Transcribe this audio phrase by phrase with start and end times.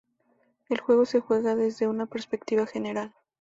[0.67, 3.13] El juego se juega desde una perspectiva general.